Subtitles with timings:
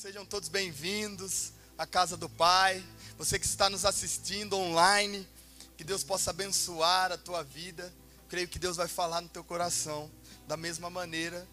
[0.00, 2.82] Sejam todos bem-vindos à casa do Pai.
[3.18, 5.28] Você que está nos assistindo online,
[5.76, 7.92] que Deus possa abençoar a tua vida.
[8.26, 10.10] Creio que Deus vai falar no teu coração
[10.48, 11.46] da mesma maneira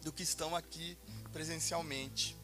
[0.00, 0.96] do que estão aqui
[1.32, 2.36] presencialmente.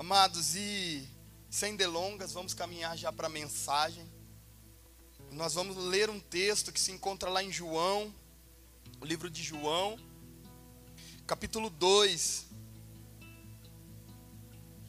[0.00, 1.08] Amados, e
[1.48, 4.04] sem delongas, vamos caminhar já para a mensagem.
[5.30, 8.12] Nós vamos ler um texto que se encontra lá em João,
[9.00, 9.96] o livro de João,
[11.24, 12.46] capítulo 2,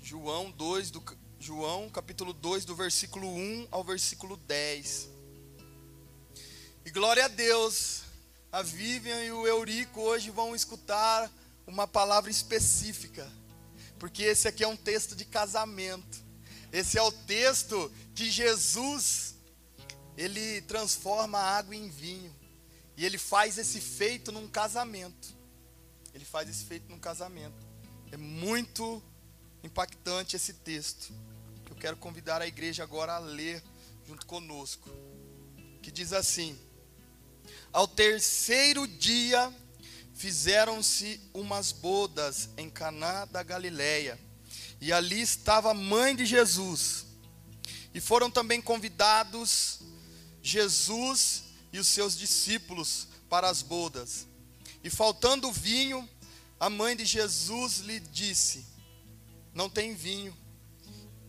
[0.06, 1.04] João 2 do
[1.40, 5.10] João, capítulo 2, do versículo 1 ao versículo 10.
[6.86, 8.04] E glória a Deus,
[8.52, 11.28] a Vivian e o Eurico hoje vão escutar
[11.66, 13.28] uma palavra específica,
[13.98, 16.24] porque esse aqui é um texto de casamento.
[16.72, 19.34] Esse é o texto que Jesus
[20.16, 22.32] ele transforma a água em vinho.
[22.96, 25.34] E ele faz esse feito num casamento.
[26.14, 27.66] Ele faz esse feito num casamento.
[28.12, 29.02] É muito
[29.66, 31.12] impactante esse texto.
[31.70, 33.62] Eu quero convidar a igreja agora a ler
[34.08, 34.90] junto conosco.
[35.82, 36.58] Que diz assim:
[37.74, 39.54] Ao terceiro dia
[40.14, 44.18] fizeram-se umas bodas em Caná da Galileia,
[44.80, 47.06] e ali estava a mãe de Jesus.
[47.94, 49.80] E foram também convidados
[50.42, 54.28] Jesus e os seus discípulos para as bodas.
[54.84, 56.08] E faltando vinho,
[56.60, 58.75] a mãe de Jesus lhe disse:
[59.56, 60.38] não tem vinho.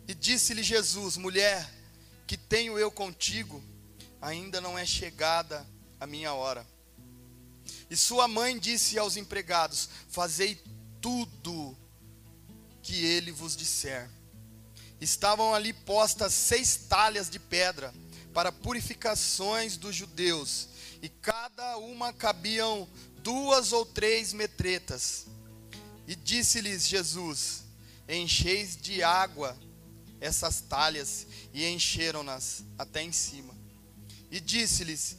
[0.08, 1.72] E disse-lhe Jesus: Mulher,
[2.26, 3.62] que tenho eu contigo,
[4.20, 5.66] ainda não é chegada
[6.00, 6.66] a minha hora.
[7.88, 10.60] E sua mãe disse aos empregados: Fazei
[11.00, 11.78] tudo
[12.82, 14.10] que ele vos disser.
[15.00, 17.94] Estavam ali postas seis talhas de pedra
[18.34, 20.68] para purificações dos judeus,
[21.00, 25.26] e cada uma cabiam duas ou três metretas.
[26.08, 27.65] E disse-lhes Jesus:
[28.08, 29.56] encheis de água
[30.20, 33.54] essas talhas, e encheram-nas até em cima.
[34.30, 35.16] E disse-lhes: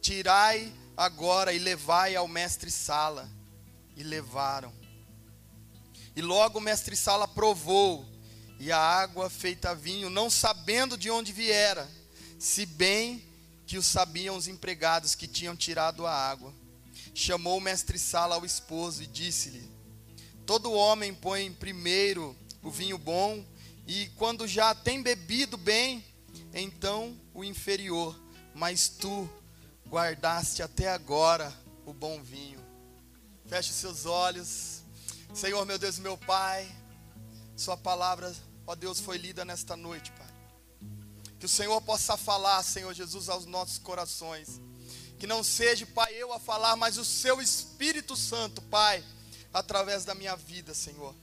[0.00, 3.28] Tirai agora e levai ao mestre Sala.
[3.96, 4.72] E levaram.
[6.16, 8.06] E logo o mestre Sala provou,
[8.58, 11.88] e a água feita vinho, não sabendo de onde viera,
[12.38, 13.24] se bem
[13.66, 16.52] que o sabiam os empregados que tinham tirado a água.
[17.14, 19.70] Chamou o mestre Sala ao esposo e disse-lhe:
[20.50, 23.46] Todo homem põe primeiro o vinho bom,
[23.86, 26.04] e quando já tem bebido bem,
[26.52, 28.20] então o inferior.
[28.52, 29.30] Mas tu
[29.88, 31.56] guardaste até agora
[31.86, 32.58] o bom vinho.
[33.46, 34.82] Feche seus olhos.
[35.32, 36.68] Senhor, meu Deus, meu Pai,
[37.56, 38.34] Sua palavra,
[38.66, 40.34] ó Deus, foi lida nesta noite, Pai.
[41.38, 44.60] Que o Senhor possa falar, Senhor Jesus, aos nossos corações.
[45.16, 49.04] Que não seja, Pai, eu a falar, mas o Seu Espírito Santo, Pai
[49.52, 51.14] através da minha vida, Senhor.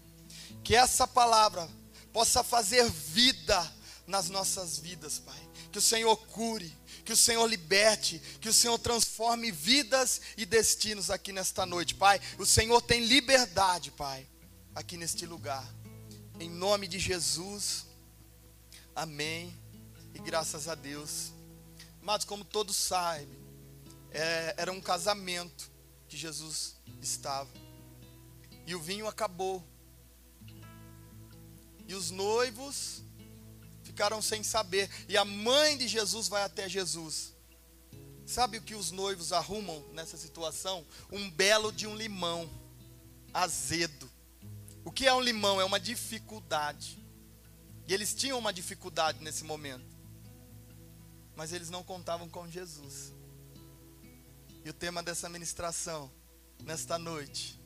[0.63, 1.67] Que essa palavra
[2.11, 5.39] possa fazer vida nas nossas vidas, Pai.
[5.71, 11.09] Que o Senhor cure, que o Senhor liberte, que o Senhor transforme vidas e destinos
[11.09, 12.19] aqui nesta noite, Pai.
[12.37, 14.27] O Senhor tem liberdade, Pai,
[14.73, 15.65] aqui neste lugar.
[16.39, 17.85] Em nome de Jesus.
[18.95, 19.55] Amém.
[20.13, 21.31] E graças a Deus.
[22.01, 23.27] Mas como todos sabem,
[24.11, 25.69] é, era um casamento
[26.07, 27.66] que Jesus estava.
[28.67, 29.63] E o vinho acabou.
[31.87, 33.01] E os noivos
[33.81, 34.89] ficaram sem saber.
[35.07, 37.33] E a mãe de Jesus vai até Jesus.
[38.25, 40.85] Sabe o que os noivos arrumam nessa situação?
[41.09, 42.49] Um belo de um limão
[43.33, 44.11] azedo.
[44.83, 45.61] O que é um limão?
[45.61, 47.01] É uma dificuldade.
[47.87, 49.95] E eles tinham uma dificuldade nesse momento.
[51.37, 53.13] Mas eles não contavam com Jesus.
[54.65, 56.11] E o tema dessa ministração,
[56.65, 57.56] nesta noite,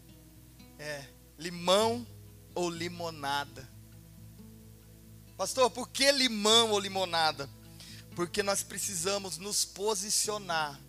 [0.81, 2.07] é limão
[2.55, 3.69] ou limonada.
[5.37, 7.47] Pastor, por que limão ou limonada?
[8.15, 10.79] Porque nós precisamos nos posicionar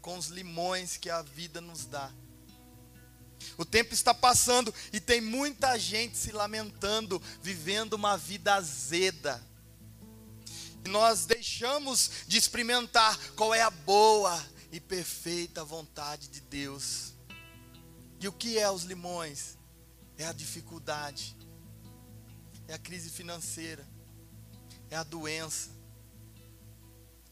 [0.00, 2.12] com os limões que a vida nos dá.
[3.56, 9.40] O tempo está passando e tem muita gente se lamentando, vivendo uma vida azeda.
[10.84, 17.17] E nós deixamos de experimentar qual é a boa e perfeita vontade de Deus.
[18.20, 19.56] E o que é os limões?
[20.16, 21.36] É a dificuldade,
[22.66, 23.86] é a crise financeira,
[24.90, 25.70] é a doença,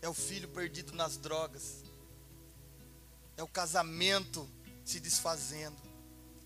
[0.00, 1.82] é o filho perdido nas drogas,
[3.36, 4.48] é o casamento
[4.84, 5.76] se desfazendo.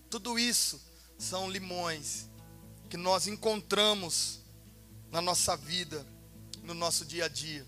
[0.09, 0.81] Tudo isso
[1.17, 2.27] são limões
[2.89, 4.39] que nós encontramos
[5.11, 6.05] na nossa vida,
[6.63, 7.65] no nosso dia a dia.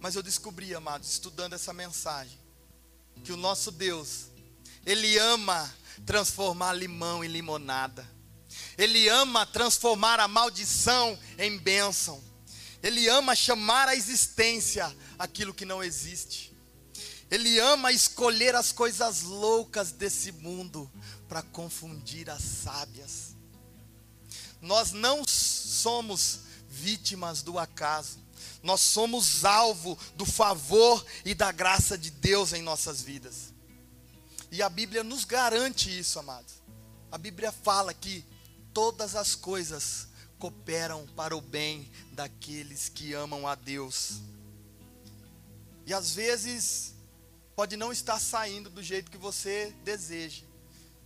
[0.00, 2.38] Mas eu descobri, amados, estudando essa mensagem,
[3.24, 4.26] que o nosso Deus
[4.86, 5.74] Ele ama
[6.06, 8.08] transformar limão em limonada.
[8.78, 12.22] Ele ama transformar a maldição em bênção.
[12.82, 16.54] Ele ama chamar à existência aquilo que não existe.
[17.28, 20.88] Ele ama escolher as coisas loucas desse mundo
[21.28, 23.34] para confundir as sábias.
[24.60, 28.24] Nós não somos vítimas do acaso.
[28.62, 33.55] Nós somos alvo do favor e da graça de Deus em nossas vidas.
[34.50, 36.54] E a Bíblia nos garante isso, amados.
[37.10, 38.24] A Bíblia fala que
[38.72, 40.08] todas as coisas
[40.38, 44.20] cooperam para o bem daqueles que amam a Deus.
[45.86, 46.94] E às vezes
[47.54, 50.44] pode não estar saindo do jeito que você deseja,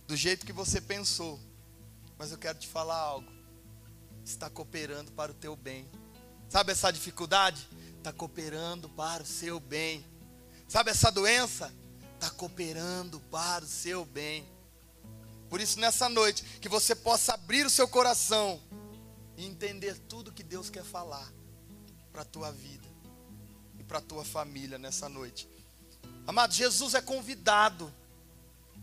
[0.07, 1.39] do jeito que você pensou.
[2.17, 3.31] Mas eu quero te falar algo.
[4.23, 5.89] Está cooperando para o teu bem.
[6.49, 7.67] Sabe essa dificuldade?
[7.97, 10.05] Está cooperando para o seu bem.
[10.67, 11.73] Sabe essa doença?
[12.21, 14.47] Está cooperando para o seu bem.
[15.49, 18.61] Por isso, nessa noite, que você possa abrir o seu coração
[19.35, 21.27] e entender tudo que Deus quer falar
[22.13, 22.87] para a tua vida
[23.79, 25.49] e para a tua família nessa noite.
[26.27, 27.91] Amado, Jesus é convidado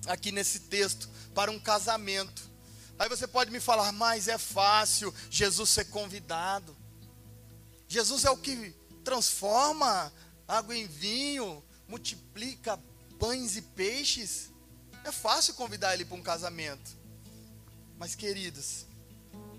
[0.08, 2.42] aqui nesse texto para um casamento.
[2.98, 6.76] Aí você pode me falar, mas é fácil Jesus ser convidado.
[7.86, 8.74] Jesus é o que
[9.04, 10.12] transforma
[10.48, 12.76] água em vinho, multiplica
[13.18, 14.50] pães e peixes.
[15.04, 16.96] É fácil convidar ele para um casamento.
[17.98, 18.86] Mas, queridos,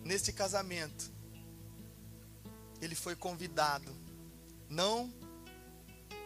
[0.04, 1.12] neste casamento,
[2.82, 3.94] ele foi convidado,
[4.70, 5.14] não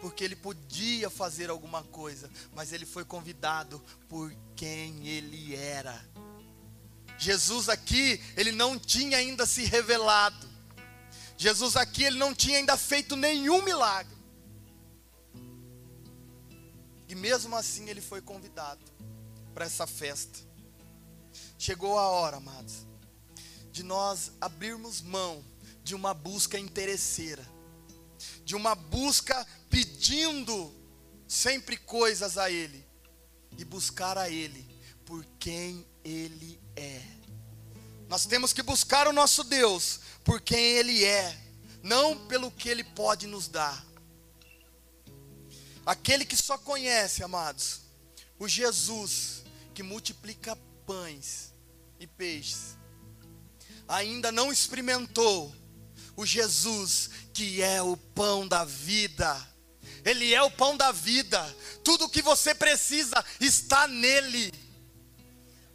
[0.00, 5.98] porque ele podia fazer alguma coisa, mas ele foi convidado por quem ele era.
[7.18, 10.46] Jesus aqui, ele não tinha ainda se revelado.
[11.38, 14.13] Jesus aqui ele não tinha ainda feito nenhum milagre.
[17.14, 18.84] E mesmo assim ele foi convidado
[19.54, 20.36] para essa festa.
[21.56, 22.84] Chegou a hora, amados,
[23.70, 25.44] de nós abrirmos mão
[25.84, 27.48] de uma busca interesseira,
[28.44, 30.74] de uma busca pedindo
[31.28, 32.84] sempre coisas a Ele,
[33.56, 34.66] e buscar a Ele
[35.06, 37.00] por quem Ele é.
[38.08, 41.40] Nós temos que buscar o nosso Deus por quem Ele é,
[41.80, 43.93] não pelo que Ele pode nos dar.
[45.86, 47.80] Aquele que só conhece, amados,
[48.38, 49.42] o Jesus
[49.74, 51.52] que multiplica pães
[51.98, 52.76] e peixes,
[53.88, 55.54] ainda não experimentou
[56.16, 59.54] o Jesus que é o pão da vida.
[60.04, 61.42] Ele é o pão da vida.
[61.82, 64.52] Tudo o que você precisa está nele.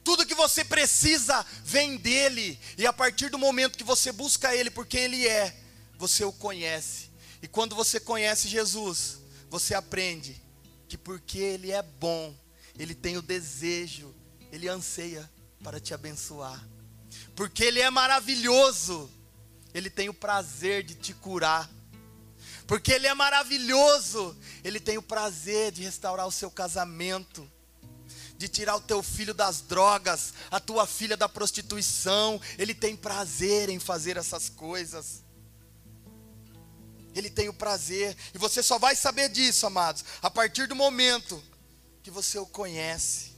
[0.03, 2.59] Tudo que você precisa vem dele.
[2.77, 5.55] E a partir do momento que você busca ele por quem ele é,
[5.97, 7.09] você o conhece.
[7.41, 9.18] E quando você conhece Jesus,
[9.49, 10.41] você aprende
[10.87, 12.35] que porque ele é bom,
[12.77, 14.13] ele tem o desejo,
[14.51, 15.29] ele anseia
[15.63, 16.63] para te abençoar.
[17.35, 19.09] Porque ele é maravilhoso,
[19.73, 21.69] ele tem o prazer de te curar.
[22.67, 27.49] Porque ele é maravilhoso, ele tem o prazer de restaurar o seu casamento
[28.39, 32.39] de tirar o teu filho das drogas, a tua filha da prostituição.
[32.57, 35.21] Ele tem prazer em fazer essas coisas.
[37.15, 41.43] Ele tem o prazer, e você só vai saber disso, amados, a partir do momento
[42.03, 43.37] que você o conhece.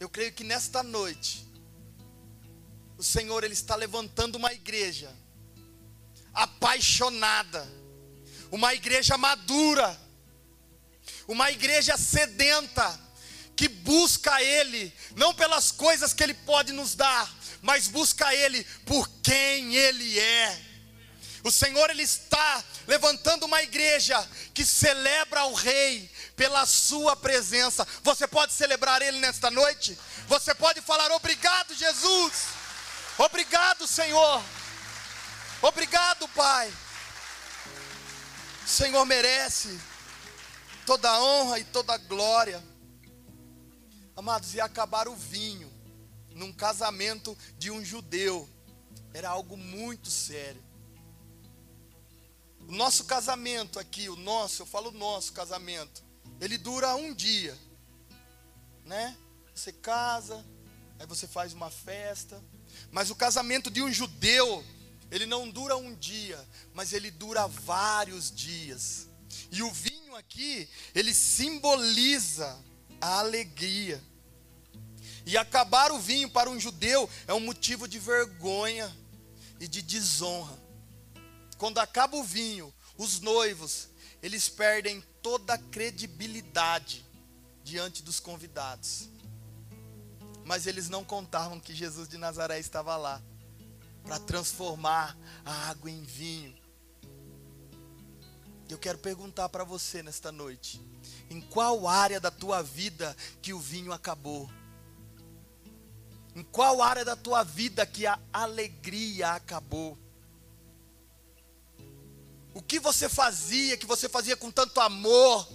[0.00, 1.46] Eu creio que nesta noite,
[2.96, 5.14] o Senhor ele está levantando uma igreja
[6.32, 7.68] apaixonada,
[8.50, 9.98] uma igreja madura,
[11.28, 13.00] uma igreja sedenta,
[13.54, 19.08] que busca Ele, não pelas coisas que Ele pode nos dar, mas busca Ele por
[19.22, 20.71] quem Ele é.
[21.42, 24.16] O Senhor Ele está levantando uma igreja
[24.54, 27.86] que celebra o Rei pela Sua presença.
[28.02, 29.98] Você pode celebrar Ele nesta noite?
[30.28, 32.32] Você pode falar obrigado, Jesus.
[33.18, 34.42] Obrigado, Senhor.
[35.60, 36.72] Obrigado, Pai.
[38.64, 39.80] O Senhor merece
[40.86, 42.62] toda a honra e toda a glória.
[44.16, 45.72] Amados, ia acabar o vinho
[46.30, 48.48] num casamento de um judeu.
[49.12, 50.62] Era algo muito sério.
[52.68, 56.02] O nosso casamento aqui, o nosso, eu falo nosso casamento,
[56.40, 57.56] ele dura um dia.
[58.84, 59.16] Né?
[59.54, 60.44] Você casa,
[60.98, 62.42] aí você faz uma festa.
[62.90, 64.64] Mas o casamento de um judeu,
[65.10, 66.42] ele não dura um dia,
[66.72, 69.08] mas ele dura vários dias.
[69.50, 72.58] E o vinho aqui, ele simboliza
[73.00, 74.02] a alegria.
[75.24, 78.94] E acabar o vinho para um judeu é um motivo de vergonha
[79.60, 80.61] e de desonra.
[81.62, 83.88] Quando acaba o vinho, os noivos,
[84.20, 87.06] eles perdem toda a credibilidade.
[87.62, 89.08] diante dos convidados.
[90.44, 93.22] Mas eles não contavam que Jesus de Nazaré estava lá
[94.02, 96.58] para transformar a água em vinho.
[98.68, 100.84] Eu quero perguntar para você nesta noite:
[101.30, 104.50] em qual área da tua vida que o vinho acabou?
[106.34, 110.01] Em qual área da tua vida que a alegria acabou?
[112.54, 115.48] O que você fazia, que você fazia com tanto amor,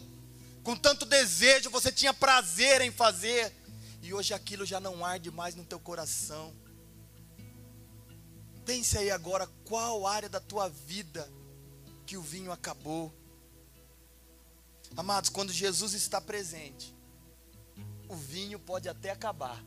[0.64, 3.54] com tanto desejo, você tinha prazer em fazer,
[4.02, 6.54] e hoje aquilo já não arde mais no teu coração.
[8.66, 11.32] Pense aí agora qual área da tua vida
[12.06, 13.14] que o vinho acabou.
[14.96, 16.96] Amados, quando Jesus está presente,
[18.08, 19.64] o vinho pode até acabar.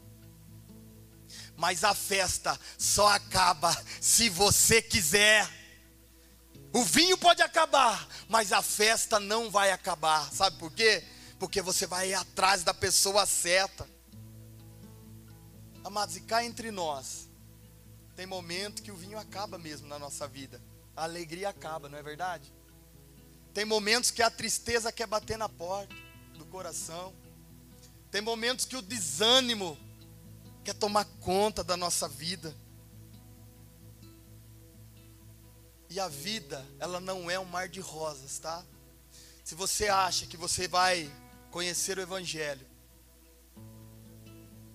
[1.57, 5.60] Mas a festa só acaba se você quiser.
[6.73, 10.31] O vinho pode acabar, mas a festa não vai acabar.
[10.33, 11.03] Sabe por quê?
[11.39, 13.89] Porque você vai atrás da pessoa certa.
[15.83, 17.29] Amados, e cá entre nós,
[18.15, 20.63] tem momento que o vinho acaba mesmo na nossa vida.
[20.95, 22.53] A alegria acaba, não é verdade?
[23.53, 25.95] Tem momentos que a tristeza quer bater na porta
[26.35, 27.13] do coração.
[28.11, 29.77] Tem momentos que o desânimo
[30.63, 32.55] quer tomar conta da nossa vida.
[35.91, 38.65] E a vida, ela não é um mar de rosas, tá?
[39.45, 41.13] Se você acha que você vai
[41.51, 42.65] conhecer o Evangelho,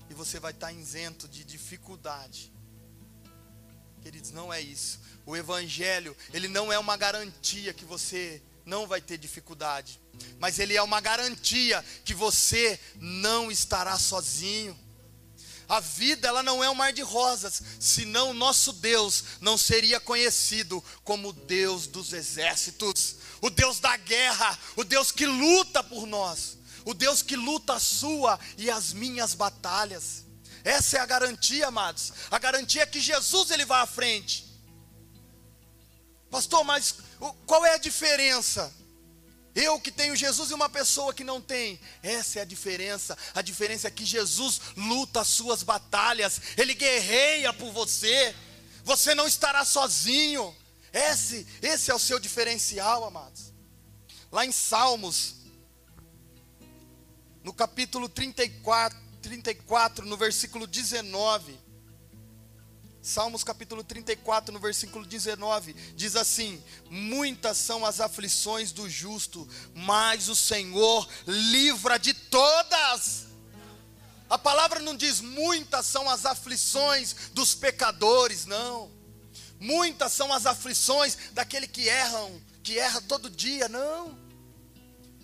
[0.09, 2.51] e você vai estar isento de dificuldade,
[4.01, 4.99] queridos, não é isso.
[5.25, 10.01] O Evangelho, ele não é uma garantia que você não vai ter dificuldade,
[10.37, 14.77] mas ele é uma garantia que você não estará sozinho.
[15.67, 20.83] A vida ela não é um mar de rosas, senão nosso Deus não seria conhecido
[21.03, 26.93] como Deus dos exércitos, o Deus da guerra, o Deus que luta por nós, o
[26.93, 30.25] Deus que luta a sua e as minhas batalhas.
[30.63, 32.11] Essa é a garantia, amados.
[32.29, 34.45] A garantia é que Jesus ele vai à frente.
[36.29, 36.95] Pastor, mas
[37.45, 38.73] qual é a diferença?
[39.55, 41.79] Eu que tenho Jesus e uma pessoa que não tem.
[42.03, 43.17] Essa é a diferença.
[43.33, 46.41] A diferença é que Jesus luta as suas batalhas.
[46.57, 48.35] Ele guerreia por você.
[48.83, 50.53] Você não estará sozinho.
[50.91, 53.53] Esse, esse é o seu diferencial, amados.
[54.29, 55.35] Lá em Salmos,
[57.41, 61.64] no capítulo 34, 34 no versículo 19.
[63.05, 66.59] Salmos capítulo 34, no versículo 19, diz assim:
[66.89, 73.27] Muitas são as aflições do justo, mas o Senhor livra de todas.
[74.27, 78.91] A palavra não diz muitas são as aflições dos pecadores, não.
[79.59, 84.17] Muitas são as aflições daquele que erram, que erra todo dia, não.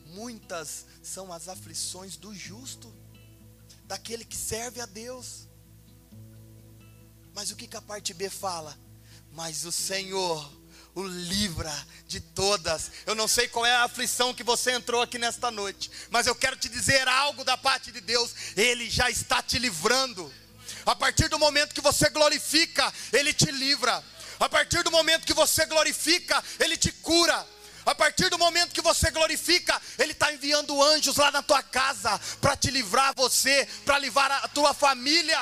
[0.06, 2.94] Muitas são as aflições do justo,
[3.86, 5.50] daquele que serve a Deus.
[7.34, 8.78] Mas o que, que a parte B fala?
[9.32, 10.62] Mas o Senhor
[10.94, 11.74] o livra
[12.08, 12.92] de todas.
[13.06, 16.36] Eu não sei qual é a aflição que você entrou aqui nesta noite, mas eu
[16.36, 20.32] quero te dizer algo da parte de Deus, Ele já está te livrando.
[20.86, 24.04] A partir do momento que você glorifica, Ele te livra.
[24.40, 27.48] A partir do momento que você glorifica, Ele te cura.
[27.86, 32.20] A partir do momento que você glorifica, Ele está enviando anjos lá na tua casa
[32.40, 35.40] para te livrar você, para livrar a tua família.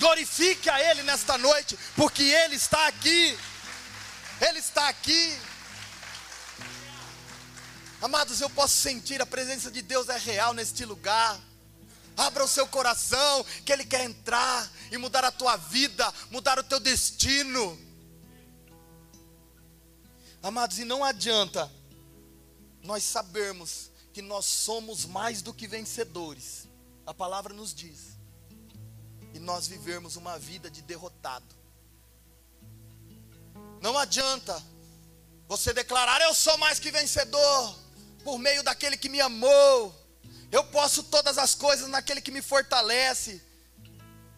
[0.00, 3.38] Glorifique a Ele nesta noite, porque Ele está aqui.
[4.40, 5.38] Ele está aqui.
[8.00, 11.38] Amados, eu posso sentir a presença de Deus é real neste lugar.
[12.16, 16.64] Abra o seu coração, que Ele quer entrar e mudar a tua vida, mudar o
[16.64, 17.78] teu destino.
[20.42, 21.70] Amados, e não adianta
[22.82, 26.66] nós sabermos que nós somos mais do que vencedores.
[27.06, 28.19] A palavra nos diz
[29.34, 31.54] e nós vivermos uma vida de derrotado.
[33.80, 34.62] Não adianta
[35.48, 37.76] você declarar: Eu sou mais que vencedor,
[38.24, 39.94] por meio daquele que me amou,
[40.50, 43.42] eu posso todas as coisas naquele que me fortalece.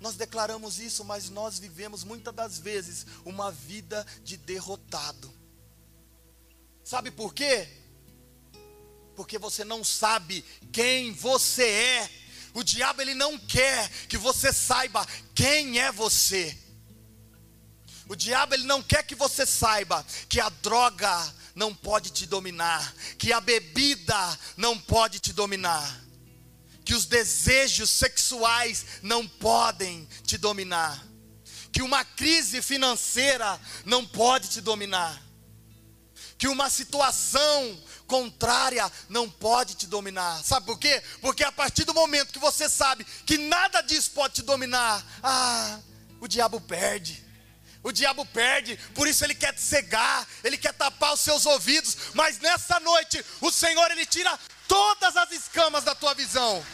[0.00, 5.32] Nós declaramos isso, mas nós vivemos muitas das vezes uma vida de derrotado.
[6.82, 7.68] Sabe por quê?
[9.14, 12.10] Porque você não sabe quem você é
[12.54, 16.56] o diabo ele não quer que você saiba quem é você.
[18.08, 22.94] O diabo ele não quer que você saiba que a droga não pode te dominar,
[23.18, 26.02] que a bebida não pode te dominar,
[26.84, 31.02] que os desejos sexuais não podem te dominar,
[31.72, 35.22] que uma crise financeira não pode te dominar,
[36.36, 40.42] que uma situação contrária não pode te dominar.
[40.44, 41.02] Sabe por quê?
[41.20, 45.78] Porque a partir do momento que você sabe que nada disso pode te dominar, ah,
[46.20, 47.24] o diabo perde.
[47.82, 51.96] O diabo perde, por isso ele quer te cegar, ele quer tapar os seus ouvidos,
[52.14, 56.64] mas nessa noite o Senhor ele tira todas as escamas da tua visão.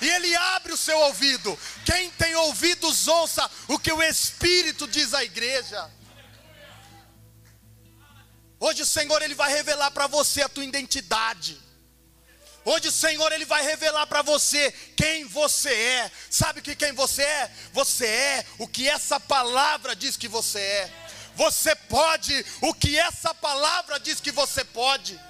[0.00, 1.58] E ele abre o seu ouvido.
[1.84, 5.90] Quem tem ouvidos, ouça o que o Espírito diz à igreja.
[8.58, 11.60] Hoje o Senhor ele vai revelar para você a tua identidade.
[12.64, 16.10] Hoje o Senhor ele vai revelar para você quem você é.
[16.30, 17.50] Sabe que quem você é?
[17.72, 20.92] Você é o que essa palavra diz que você é.
[21.36, 25.20] Você pode o que essa palavra diz que você pode.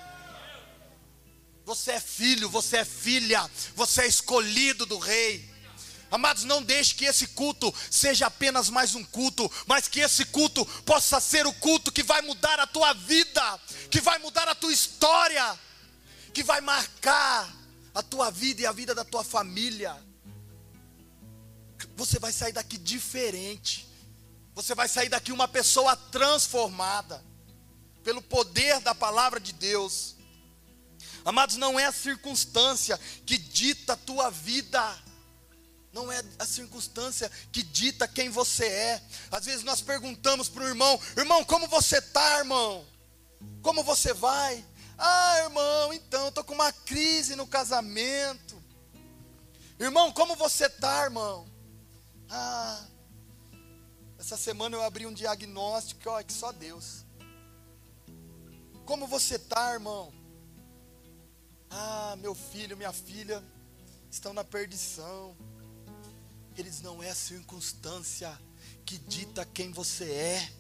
[1.65, 5.46] Você é filho, você é filha, você é escolhido do rei.
[6.11, 10.65] Amados, não deixe que esse culto seja apenas mais um culto, mas que esse culto
[10.83, 13.61] possa ser o culto que vai mudar a tua vida,
[13.91, 15.59] que vai mudar a tua história,
[16.33, 17.53] que vai marcar
[17.95, 19.97] a tua vida e a vida da tua família.
[21.97, 23.89] Você vai sair daqui diferente.
[24.55, 27.23] Você vai sair daqui uma pessoa transformada
[28.05, 30.15] pelo poder da palavra de Deus.
[31.25, 35.06] Amados, não é a circunstância que dita a tua vida
[35.97, 39.03] não é a circunstância que dita quem você é.
[39.31, 42.87] Às vezes nós perguntamos para o irmão: irmão, como você está, irmão?
[43.63, 44.63] Como você vai?
[44.99, 48.63] Ah, irmão, então, estou com uma crise no casamento.
[49.81, 51.49] Irmão, como você está, irmão?
[52.29, 52.85] Ah,
[54.19, 57.07] essa semana eu abri um diagnóstico, olha, que só Deus.
[58.85, 60.13] Como você está, irmão?
[61.71, 63.43] Ah, meu filho, minha filha
[64.11, 65.37] estão na perdição.
[66.57, 68.39] Eles não é a circunstância
[68.85, 70.53] que dita quem você é.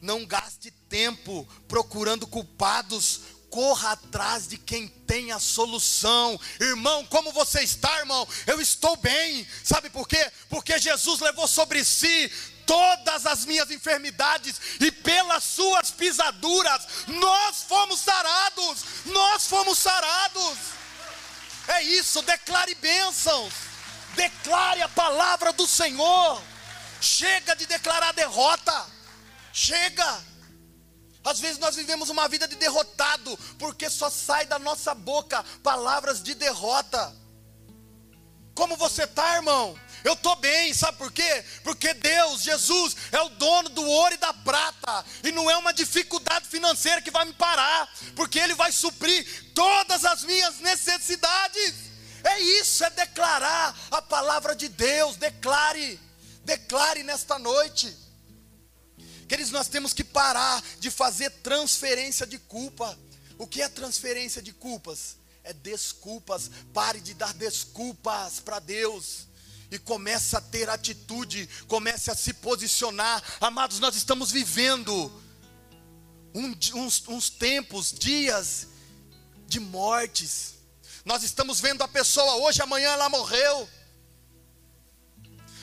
[0.00, 6.38] Não gaste tempo procurando culpados, corra atrás de quem tem a solução.
[6.60, 8.26] Irmão, como você está, irmão?
[8.46, 9.46] Eu estou bem.
[9.64, 10.30] Sabe por quê?
[10.48, 12.30] Porque Jesus levou sobre si
[12.66, 18.84] todas as minhas enfermidades e pelas suas pisaduras nós fomos sarados.
[19.06, 20.58] Nós fomos sarados.
[21.68, 23.52] É isso, declare bênçãos.
[24.14, 26.42] Declare a palavra do Senhor.
[27.00, 28.86] Chega de declarar derrota.
[29.52, 30.30] Chega.
[31.24, 36.22] Às vezes nós vivemos uma vida de derrotado, porque só sai da nossa boca palavras
[36.22, 37.14] de derrota.
[38.54, 39.78] Como você está, irmão?
[40.02, 41.44] Eu estou bem, sabe por quê?
[41.62, 45.74] Porque Deus, Jesus, é o dono do ouro e da prata, e não é uma
[45.74, 51.89] dificuldade financeira que vai me parar, porque Ele vai suprir todas as minhas necessidades.
[52.24, 55.16] É isso, é declarar a palavra de Deus.
[55.16, 55.98] Declare,
[56.44, 57.96] declare nesta noite.
[59.28, 62.98] Queridos, nós temos que parar de fazer transferência de culpa.
[63.38, 65.16] O que é transferência de culpas?
[65.44, 66.50] É desculpas.
[66.74, 69.28] Pare de dar desculpas para Deus
[69.70, 73.22] e comece a ter atitude, comece a se posicionar.
[73.40, 75.10] Amados, nós estamos vivendo
[76.34, 78.66] uns, uns tempos, dias
[79.46, 80.59] de mortes.
[81.04, 83.68] Nós estamos vendo a pessoa hoje, amanhã ela morreu.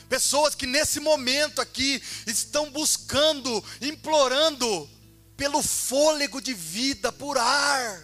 [0.09, 4.89] Pessoas que nesse momento aqui estão buscando, implorando
[5.35, 8.01] pelo fôlego de vida, por ar.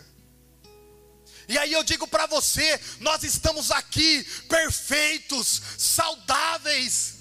[1.48, 7.16] E aí eu digo para você, nós estamos aqui perfeitos, saudáveis.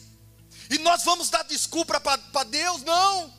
[0.69, 2.83] E nós vamos dar desculpa para Deus?
[2.83, 3.33] Não.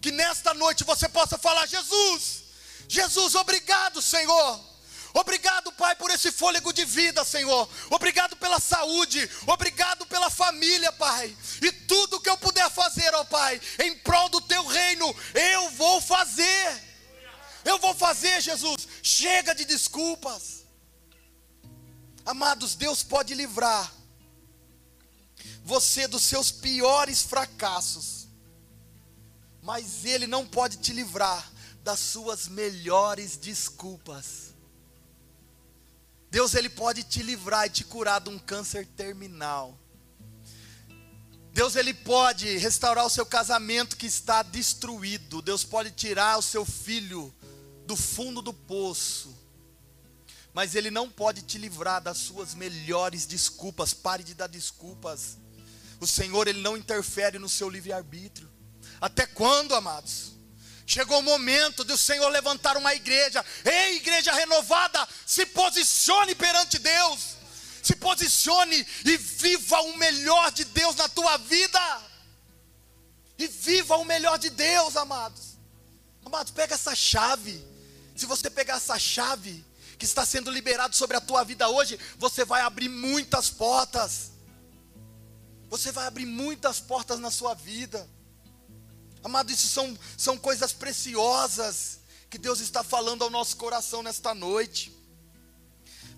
[0.00, 2.44] Que nesta noite você possa falar: Jesus,
[2.88, 4.69] Jesus, obrigado, Senhor
[5.12, 7.68] Obrigado, Pai, por esse fôlego de vida, Senhor.
[7.90, 9.28] Obrigado pela saúde.
[9.46, 11.36] Obrigado pela família, Pai.
[11.60, 16.00] E tudo que eu puder fazer, ó Pai, em prol do teu reino, eu vou
[16.00, 16.90] fazer.
[17.64, 18.86] Eu vou fazer, Jesus.
[19.02, 20.64] Chega de desculpas.
[22.24, 23.92] Amados, Deus pode livrar
[25.64, 28.28] você dos seus piores fracassos,
[29.62, 31.50] mas Ele não pode te livrar
[31.82, 34.49] das suas melhores desculpas.
[36.30, 39.76] Deus ele pode te livrar e te curar de um câncer terminal.
[41.52, 45.42] Deus ele pode restaurar o seu casamento que está destruído.
[45.42, 47.34] Deus pode tirar o seu filho
[47.84, 49.36] do fundo do poço.
[50.54, 53.92] Mas ele não pode te livrar das suas melhores desculpas.
[53.92, 55.36] Pare de dar desculpas.
[55.98, 58.48] O Senhor ele não interfere no seu livre arbítrio.
[59.00, 60.32] Até quando, amados?
[60.90, 63.44] Chegou o momento do Senhor levantar uma igreja.
[63.64, 67.36] Ei, igreja renovada, se posicione perante Deus.
[67.80, 72.02] Se posicione e viva o melhor de Deus na tua vida.
[73.38, 75.56] E viva o melhor de Deus, amados.
[76.26, 77.64] Amados, pega essa chave.
[78.16, 79.64] Se você pegar essa chave
[79.96, 84.32] que está sendo liberado sobre a tua vida hoje, você vai abrir muitas portas.
[85.68, 88.10] Você vai abrir muitas portas na sua vida.
[89.22, 94.96] Amado, isso são, são coisas preciosas que Deus está falando ao nosso coração nesta noite.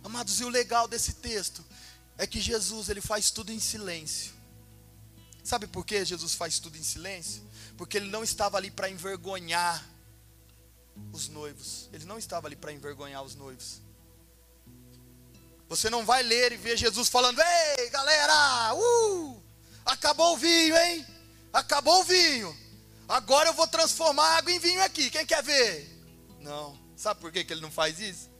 [0.05, 1.65] Amados, e o legal desse texto
[2.19, 4.33] é que Jesus, ele faz tudo em silêncio.
[5.43, 7.43] Sabe por que Jesus faz tudo em silêncio?
[7.77, 9.85] Porque ele não estava ali para envergonhar
[11.12, 11.88] os noivos.
[11.93, 13.81] Ele não estava ali para envergonhar os noivos.
[15.69, 19.43] Você não vai ler e ver Jesus falando: Ei, galera, uh,
[19.85, 21.07] acabou o vinho, hein?
[21.53, 22.62] Acabou o vinho.
[23.12, 25.11] Agora eu vou transformar água em vinho aqui.
[25.11, 25.87] Quem quer ver?
[26.40, 26.81] Não.
[26.96, 28.31] Sabe por que, que ele não faz isso?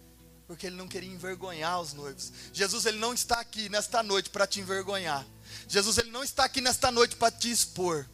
[0.47, 2.33] Porque ele não queria envergonhar os noivos.
[2.53, 5.27] Jesus ele não está aqui nesta noite para te envergonhar.
[5.69, 8.09] Jesus ele não está aqui nesta noite para te expor.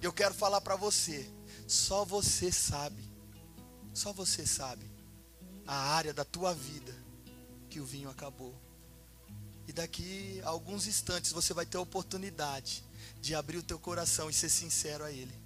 [0.00, 1.28] Eu quero falar para você,
[1.66, 3.14] só você sabe
[3.94, 4.90] só você sabe
[5.66, 6.94] a área da tua vida
[7.70, 8.54] que o vinho acabou.
[9.66, 12.84] E daqui a alguns instantes você vai ter a oportunidade
[13.20, 15.43] de abrir o teu coração e ser sincero a Ele.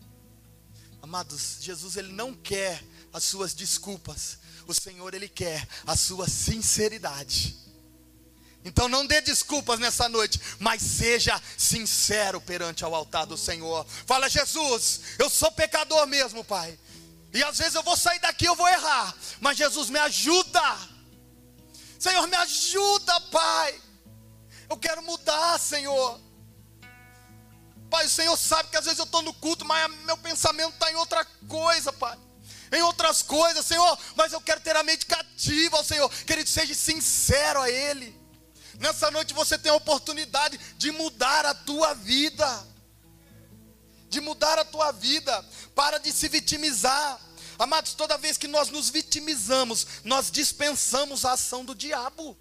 [1.03, 2.83] Amados, Jesus ele não quer
[3.13, 4.39] as suas desculpas.
[4.67, 7.57] O Senhor ele quer a sua sinceridade.
[8.65, 13.87] Então não dê desculpas nessa noite, mas seja sincero perante ao altar do Senhor.
[14.07, 16.79] Fala, Jesus, eu sou pecador mesmo, Pai.
[17.33, 19.15] E às vezes eu vou sair daqui, eu vou errar.
[19.41, 20.79] Mas Jesus me ajuda.
[21.99, 23.81] Senhor, me ajuda, Pai.
[24.69, 26.21] Eu quero mudar, Senhor.
[27.90, 30.90] Pai, o Senhor sabe que às vezes eu estou no culto, mas meu pensamento está
[30.90, 32.18] em outra coisa, Pai.
[32.70, 33.98] Em outras coisas, Senhor.
[34.14, 36.11] Mas eu quero ter a mente cativa ao Senhor.
[36.24, 38.14] Querido, seja sincero a Ele.
[38.79, 42.66] Nessa noite você tem a oportunidade de mudar a tua vida
[44.09, 47.20] de mudar a tua vida, para de se vitimizar.
[47.59, 52.37] Amados, toda vez que nós nos vitimizamos, nós dispensamos a ação do diabo.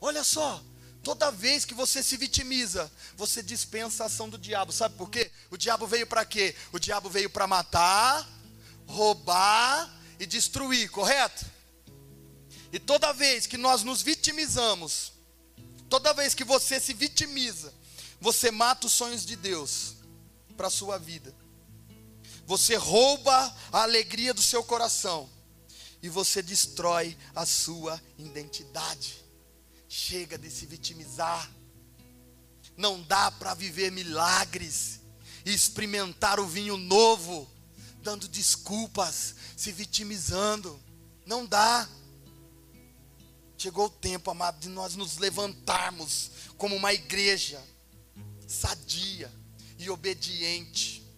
[0.00, 0.62] Olha só,
[1.04, 4.72] toda vez que você se vitimiza, você dispensa a ação do diabo.
[4.72, 5.30] Sabe por quê?
[5.50, 6.56] O diabo veio para quê?
[6.72, 8.26] O diabo veio para matar,
[8.86, 11.44] roubar e destruir, correto?
[12.72, 15.12] E toda vez que nós nos vitimizamos,
[15.90, 17.72] toda vez que você se vitimiza,
[18.20, 19.96] você mata os sonhos de Deus
[20.56, 21.34] para a sua vida.
[22.46, 25.28] Você rouba a alegria do seu coração
[26.02, 29.23] e você destrói a sua identidade.
[29.96, 31.48] Chega de se vitimizar.
[32.76, 35.00] Não dá para viver milagres
[35.46, 37.48] e experimentar o vinho novo,
[38.02, 40.82] dando desculpas, se vitimizando.
[41.24, 41.88] Não dá.
[43.56, 47.62] Chegou o tempo, amado, de nós nos levantarmos como uma igreja
[48.48, 49.32] sadia
[49.78, 51.08] e obediente.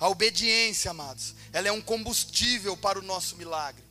[0.00, 3.84] A obediência, amados, ela é um combustível para o nosso milagre.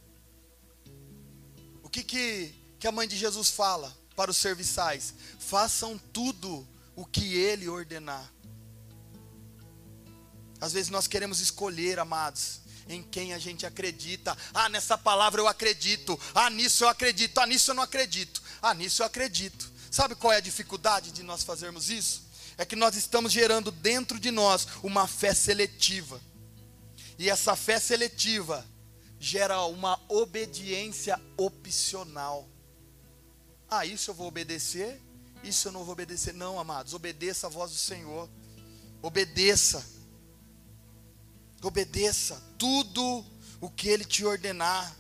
[1.82, 5.14] O que, que, que a mãe de Jesus fala para os serviçais?
[5.40, 8.30] Façam tudo o que ele ordenar.
[10.60, 14.38] Às vezes nós queremos escolher, amados, em quem a gente acredita.
[14.54, 16.20] Ah, nessa palavra eu acredito.
[16.36, 17.38] Ah, nisso eu acredito.
[17.38, 18.44] Ah, nisso eu não acredito.
[18.62, 19.72] Ah, nisso eu acredito.
[19.90, 22.28] Sabe qual é a dificuldade de nós fazermos isso?
[22.58, 26.20] é que nós estamos gerando dentro de nós uma fé seletiva.
[27.18, 28.66] E essa fé seletiva
[29.18, 32.50] gera uma obediência opcional.
[33.70, 35.02] Ah, isso eu vou obedecer,
[35.44, 36.34] isso eu não vou obedecer.
[36.34, 38.30] Não, amados, obedeça a voz do Senhor.
[39.02, 39.86] Obedeça.
[41.62, 43.26] Obedeça tudo
[43.62, 44.96] o que Ele te ordenar.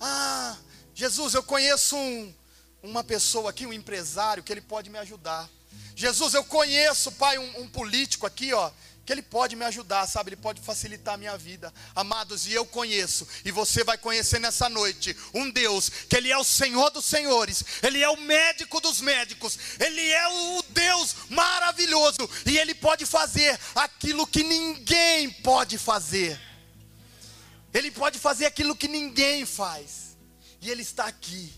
[0.00, 0.56] Ah,
[0.94, 2.34] Jesus, eu conheço um,
[2.82, 5.48] uma pessoa aqui, um empresário, que ele pode me ajudar.
[5.94, 8.70] Jesus, eu conheço, Pai, um, um, político aqui, ó,
[9.10, 10.28] que ele pode me ajudar, sabe?
[10.28, 11.74] Ele pode facilitar a minha vida.
[11.96, 16.38] Amados, e eu conheço, e você vai conhecer nessa noite, um Deus, que Ele é
[16.38, 22.18] o Senhor dos Senhores, Ele é o médico dos médicos, Ele é o Deus maravilhoso,
[22.46, 26.40] e Ele pode fazer aquilo que ninguém pode fazer.
[27.74, 30.16] Ele pode fazer aquilo que ninguém faz,
[30.62, 31.52] e Ele está aqui.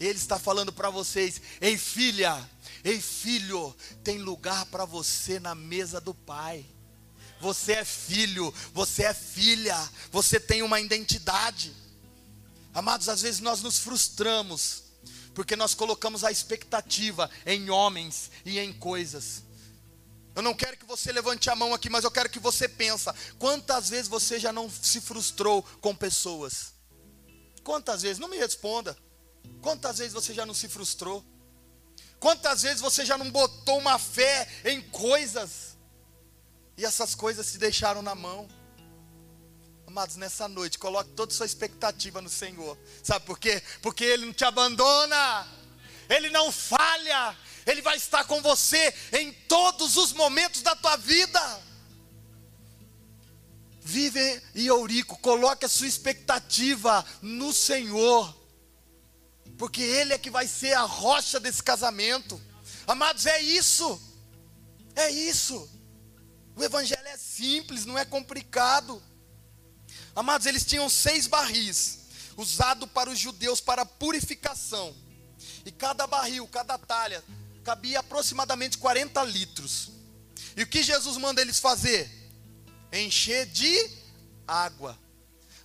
[0.00, 2.36] Ele está falando para vocês: ei filha,
[2.84, 6.66] ei filho, tem lugar para você na mesa do Pai.
[7.40, 9.76] Você é filho, você é filha,
[10.10, 11.74] você tem uma identidade.
[12.74, 14.84] Amados, às vezes nós nos frustramos,
[15.34, 19.44] porque nós colocamos a expectativa em homens e em coisas.
[20.34, 23.14] Eu não quero que você levante a mão aqui, mas eu quero que você pensa,
[23.38, 26.72] quantas vezes você já não se frustrou com pessoas?
[27.64, 28.18] Quantas vezes?
[28.18, 28.96] Não me responda.
[29.60, 31.24] Quantas vezes você já não se frustrou?
[32.18, 35.76] Quantas vezes você já não botou uma fé em coisas
[36.76, 38.48] e essas coisas se deixaram na mão?
[39.86, 42.76] Amados, nessa noite, coloque toda a sua expectativa no Senhor.
[43.02, 43.62] Sabe por quê?
[43.80, 45.48] Porque Ele não te abandona,
[46.10, 51.40] Ele não falha, Ele vai estar com você em todos os momentos da tua vida.
[53.80, 58.37] Vive em Eurico, coloque a sua expectativa no Senhor,
[59.58, 62.40] porque Ele é que vai ser a rocha desse casamento.
[62.86, 64.00] Amados, é isso,
[64.94, 65.68] é isso.
[66.56, 69.02] O Evangelho é simples, não é complicado.
[70.14, 74.96] Amados, eles tinham seis barris, usado para os judeus para purificação,
[75.64, 77.22] e cada barril, cada talha,
[77.62, 79.90] cabia aproximadamente 40 litros.
[80.56, 82.18] E o que Jesus manda eles fazer?
[82.92, 83.90] encher de
[84.46, 84.98] água.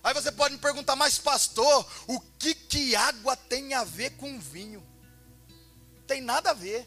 [0.04, 4.38] Aí você pode me perguntar, mas pastor, o que que água tem a ver com
[4.38, 4.86] vinho?
[6.06, 6.86] Tem nada a ver.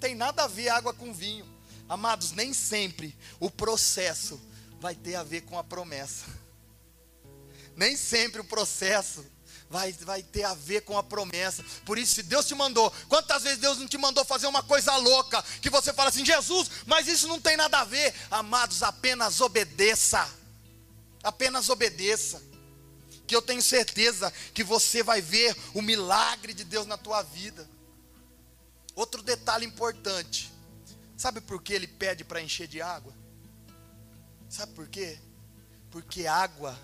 [0.00, 1.46] Tem nada a ver água com vinho.
[1.88, 4.40] Amados, nem sempre o processo
[4.80, 6.26] vai ter a ver com a promessa.
[7.76, 9.24] Nem sempre o processo
[9.70, 11.64] vai, vai ter a ver com a promessa.
[11.84, 14.96] Por isso, se Deus te mandou, quantas vezes Deus não te mandou fazer uma coisa
[14.96, 18.12] louca, que você fala assim, Jesus, mas isso não tem nada a ver.
[18.28, 20.37] Amados, apenas obedeça.
[21.22, 22.42] Apenas obedeça.
[23.26, 27.68] Que eu tenho certeza que você vai ver o milagre de Deus na tua vida.
[28.94, 30.50] Outro detalhe importante.
[31.16, 33.12] Sabe por que ele pede para encher de água?
[34.48, 35.18] Sabe por quê?
[35.90, 36.78] Porque água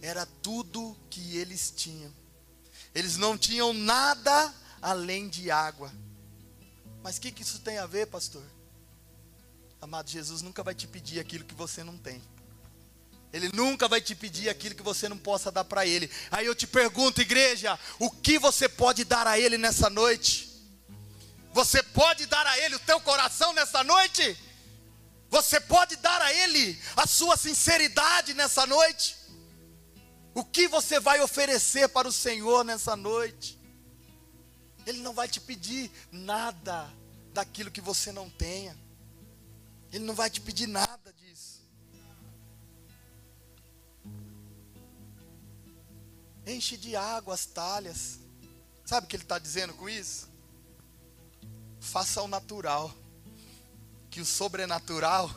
[0.00, 2.12] era tudo que eles tinham.
[2.94, 5.92] Eles não tinham nada além de água.
[7.02, 8.44] Mas o que, que isso tem a ver, pastor?
[9.80, 12.22] Amado, Jesus nunca vai te pedir aquilo que você não tem.
[13.32, 16.10] Ele nunca vai te pedir aquilo que você não possa dar para Ele.
[16.30, 20.50] Aí eu te pergunto, igreja, o que você pode dar a Ele nessa noite?
[21.52, 24.36] Você pode dar a Ele o teu coração nessa noite?
[25.30, 29.16] Você pode dar a Ele a sua sinceridade nessa noite?
[30.34, 33.58] O que você vai oferecer para o Senhor nessa noite?
[34.86, 36.92] Ele não vai te pedir nada
[37.32, 38.76] daquilo que você não tenha.
[39.90, 41.21] Ele não vai te pedir nada disso.
[46.46, 48.18] Enche de água as talhas.
[48.84, 50.28] Sabe o que ele está dizendo com isso?
[51.80, 52.92] Faça o natural,
[54.10, 55.30] que o sobrenatural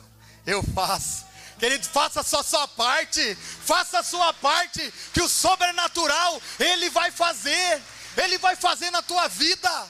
[0.44, 1.24] eu faço.
[1.58, 7.10] Querido, faça só a sua parte, faça a sua parte, que o sobrenatural Ele vai
[7.10, 7.82] fazer,
[8.16, 9.86] Ele vai fazer na tua vida,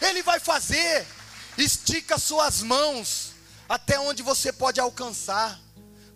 [0.00, 1.06] Ele vai fazer.
[1.56, 3.32] Estica suas mãos
[3.68, 5.60] até onde você pode alcançar,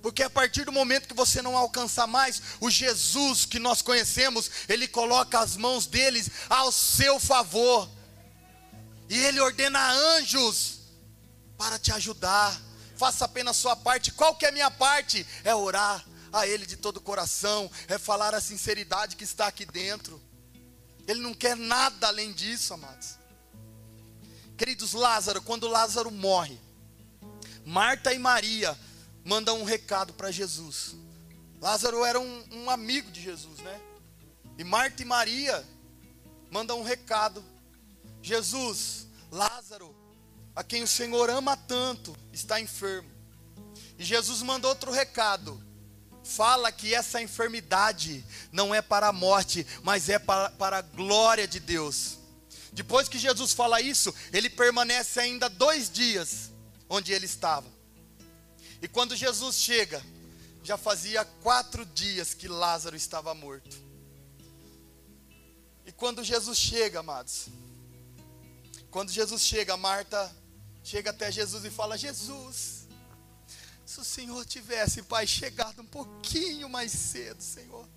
[0.09, 4.51] porque a partir do momento que você não alcançar mais, o Jesus que nós conhecemos,
[4.66, 7.87] Ele coloca as mãos deles ao seu favor,
[9.07, 10.79] e Ele ordena anjos
[11.59, 12.59] para te ajudar
[12.97, 14.11] faça apenas sua parte.
[14.11, 15.27] Qual que é a minha parte?
[15.44, 19.66] É orar a Ele de todo o coração, é falar a sinceridade que está aqui
[19.66, 20.21] dentro.
[21.07, 23.18] Ele não quer nada além disso, amados.
[24.57, 26.59] Queridos, Lázaro, quando Lázaro morre,
[27.62, 28.75] Marta e Maria
[29.29, 30.97] mandam um recado para Jesus.
[31.61, 33.79] Lázaro era um, um, amigo de Jesus, né?
[34.57, 35.62] E Marta e Maria
[36.51, 37.45] mandam um recado:
[38.23, 39.95] Jesus, Lázaro
[40.57, 43.09] a quem o Senhor ama tanto, está enfermo.
[43.97, 45.62] E Jesus mandou outro recado.
[46.25, 51.47] Fala que essa enfermidade não é para a morte, mas é para, para a glória
[51.47, 52.19] de Deus.
[52.73, 56.51] Depois que Jesus fala isso, ele permanece ainda dois dias
[56.88, 57.78] onde ele estava.
[58.81, 60.03] E quando Jesus chega,
[60.62, 63.77] já fazia quatro dias que Lázaro estava morto.
[65.87, 67.49] E quando Jesus chega, amados,
[68.91, 70.35] quando Jesus chega, Marta
[70.85, 72.87] chega até Jesus e fala: Jesus,
[73.85, 77.88] se o Senhor tivesse, Pai, chegado um pouquinho mais cedo, Senhor,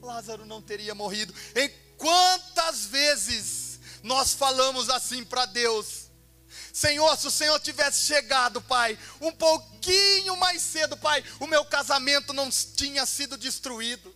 [0.00, 1.34] Lázaro não teria morrido.
[1.54, 6.05] Em quantas vezes nós falamos assim para Deus?
[6.72, 12.32] Senhor, se o Senhor tivesse chegado, Pai, um pouquinho mais cedo, Pai, o meu casamento
[12.32, 14.14] não tinha sido destruído.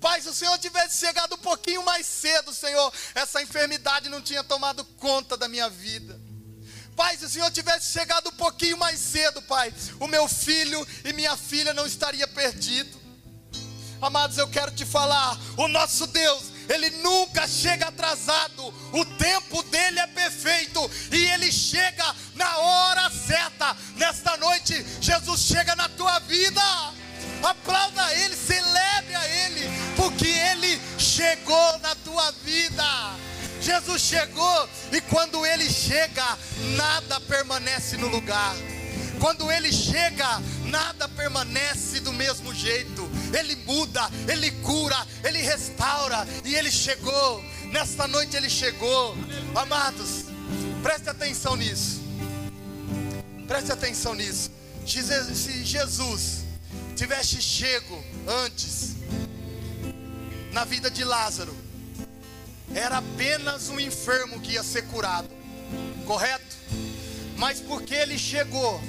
[0.00, 4.42] Pai, se o Senhor tivesse chegado um pouquinho mais cedo, Senhor, essa enfermidade não tinha
[4.44, 6.18] tomado conta da minha vida.
[6.96, 11.12] Pai, se o Senhor tivesse chegado um pouquinho mais cedo, Pai, o meu filho e
[11.12, 12.98] minha filha não estaria perdido.
[14.00, 18.74] Amados, eu quero te falar, o nosso Deus, ele nunca chega atrasado.
[18.92, 23.76] O tempo dele é perfeito e ele chega na hora certa.
[23.96, 26.62] Nesta noite, Jesus chega na tua vida.
[27.42, 32.84] Aplauda ele, celebre a ele, porque ele chegou na tua vida.
[33.60, 36.38] Jesus chegou e quando ele chega,
[36.76, 38.54] nada permanece no lugar.
[39.20, 43.08] Quando ele chega, nada permanece do mesmo jeito.
[43.36, 46.26] Ele muda, ele cura, ele restaura.
[46.44, 47.42] E ele chegou.
[47.72, 49.16] Nesta noite ele chegou.
[49.54, 50.26] Amados,
[50.82, 52.00] preste atenção nisso.
[53.46, 54.50] Preste atenção nisso.
[54.86, 56.44] Se Jesus
[56.94, 58.96] tivesse chego antes
[60.52, 61.54] na vida de Lázaro,
[62.74, 65.28] era apenas um enfermo que ia ser curado,
[66.06, 66.56] correto?
[67.36, 68.80] Mas porque ele chegou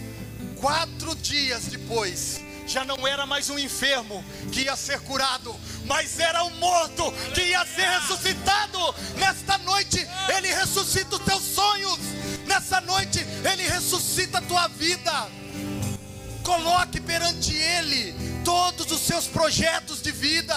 [0.59, 6.43] quatro dias depois, já não era mais um enfermo que ia ser curado, mas era
[6.43, 8.77] um morto que ia ser ressuscitado.
[9.17, 11.97] Nesta noite, Ele ressuscita os teus sonhos,
[12.45, 15.27] nessa noite, Ele ressuscita a tua vida.
[16.43, 20.55] Coloque perante Ele todos os seus projetos de vida,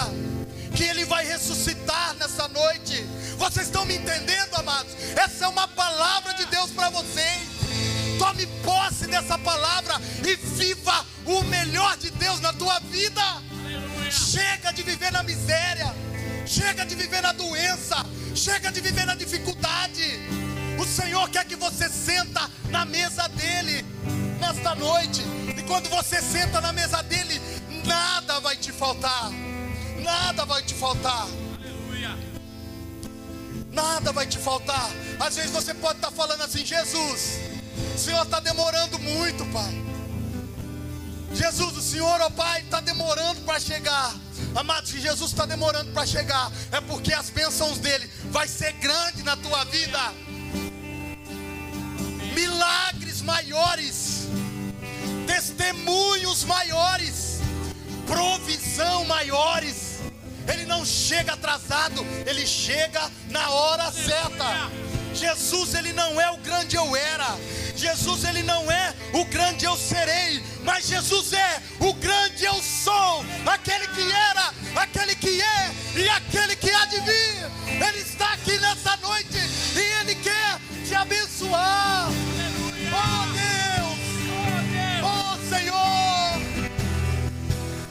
[0.75, 3.03] que Ele vai ressuscitar nessa noite.
[3.39, 4.93] Vocês estão me entendendo, amados?
[5.17, 7.52] Essa é uma palavra de Deus para vocês.
[8.23, 13.21] Tome posse dessa palavra e viva o melhor de Deus na tua vida.
[14.13, 15.93] Chega de viver na miséria,
[16.47, 17.97] chega de viver na doença,
[18.33, 20.05] chega de viver na dificuldade.
[20.79, 23.85] O Senhor quer que você senta na mesa dele
[24.39, 25.23] nesta noite.
[25.59, 27.41] E quando você senta na mesa dele,
[27.85, 29.33] nada vai te faltar.
[30.01, 31.27] Nada vai te faltar.
[33.73, 34.93] Nada vai te faltar.
[35.19, 37.52] Às vezes você pode estar falando assim, Jesus,
[37.97, 39.83] Senhor está demorando muito, Pai.
[41.35, 44.15] Jesus, o Senhor, ó Pai, está demorando para chegar.
[44.55, 49.23] Amados, se Jesus está demorando para chegar, é porque as bênçãos dele vai ser grande
[49.23, 49.99] na tua vida.
[52.35, 54.27] Milagres maiores,
[55.27, 57.39] testemunhos maiores,
[58.07, 60.01] provisão maiores.
[60.47, 64.71] Ele não chega atrasado, ele chega na hora certa.
[65.15, 67.37] Jesus, ele não é o grande eu era.
[67.77, 73.25] Jesus ele não é o grande eu serei, mas Jesus é o grande eu sou,
[73.47, 77.87] aquele que era, aquele que é e aquele que há de vir.
[77.89, 79.39] Ele está aqui nessa noite
[79.75, 82.09] e ele quer te abençoar.
[82.95, 83.99] Oh Deus,
[85.03, 86.43] oh Senhor,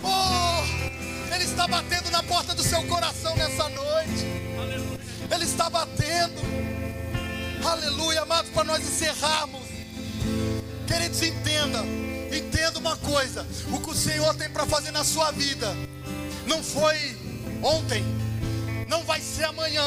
[0.03, 4.25] oh, Ele está batendo na porta do seu coração nessa noite.
[5.33, 6.41] Ele está batendo.
[7.63, 9.70] Aleluia, amados, para nós encerrarmos.
[10.91, 11.85] Queridos, entenda,
[12.35, 15.73] entenda uma coisa: o que o Senhor tem para fazer na sua vida
[16.45, 17.17] não foi
[17.63, 18.03] ontem,
[18.89, 19.85] não vai ser amanhã,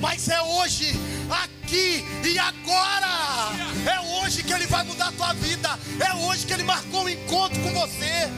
[0.00, 0.94] mas é hoje,
[1.28, 3.52] aqui e agora.
[3.84, 7.08] É hoje que Ele vai mudar a tua vida, é hoje que Ele marcou um
[7.10, 8.30] encontro com você,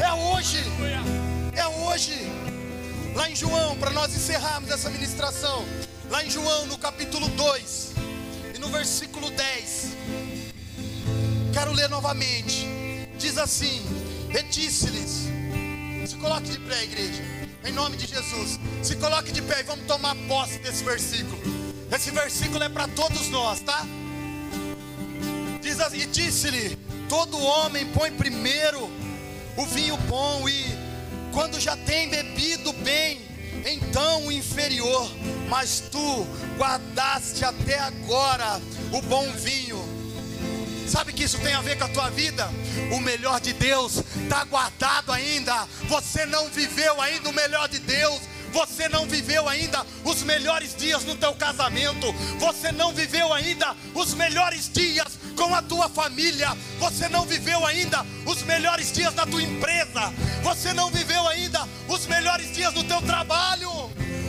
[0.00, 0.64] é hoje,
[1.54, 2.12] é hoje.
[3.14, 5.64] Lá em João, para nós encerrarmos essa ministração,
[6.10, 7.92] lá em João, no capítulo 2
[8.52, 10.25] e no versículo 10.
[11.56, 12.68] Quero ler novamente.
[13.18, 13.80] Diz assim:
[14.28, 15.22] E disse-lhes:
[16.06, 17.22] Se coloque de pé, igreja.
[17.64, 18.60] Em nome de Jesus.
[18.82, 21.40] Se coloque de pé e vamos tomar posse desse versículo.
[21.90, 23.86] Esse versículo é para todos nós, tá?
[25.62, 26.76] Diz assim: E disse-lhe:
[27.08, 28.90] Todo homem põe primeiro
[29.56, 30.62] o vinho bom e
[31.32, 33.22] quando já tem bebido bem,
[33.64, 35.10] então o inferior,
[35.48, 36.26] mas tu
[36.58, 38.60] guardaste até agora
[38.92, 40.05] o bom vinho.
[40.86, 42.48] Sabe que isso tem a ver com a tua vida?
[42.92, 45.66] O melhor de Deus está guardado ainda.
[45.88, 48.20] Você não viveu ainda o melhor de Deus.
[48.52, 52.12] Você não viveu ainda os melhores dias no teu casamento.
[52.38, 56.56] Você não viveu ainda os melhores dias com a tua família.
[56.78, 60.12] Você não viveu ainda os melhores dias na tua empresa.
[60.42, 63.70] Você não viveu ainda os melhores dias no teu trabalho.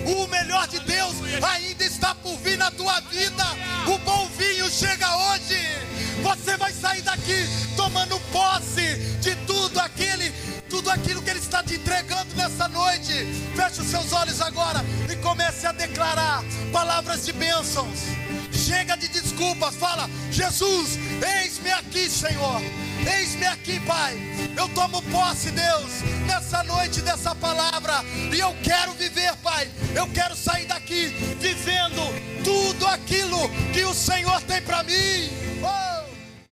[0.08, 3.46] O melhor de Deus ainda está por vir na tua vida.
[3.88, 5.58] O bom vinho chega hoje.
[6.28, 10.30] Você vai sair daqui tomando posse de tudo aquele,
[10.70, 13.14] tudo aquilo que Ele está te entregando nessa noite.
[13.56, 18.00] Feche os seus olhos agora e comece a declarar palavras de bênçãos.
[18.52, 21.00] Chega de desculpas, fala: Jesus,
[21.42, 22.62] eis-me aqui, Senhor.
[23.20, 24.20] Eis-me aqui, Pai.
[24.58, 28.04] Eu tomo posse, Deus, nessa noite dessa palavra.
[28.34, 29.72] E eu quero viver, Pai.
[29.96, 31.08] Eu quero sair daqui
[31.40, 32.04] vivendo
[32.44, 35.48] tudo aquilo que o Senhor tem para mim.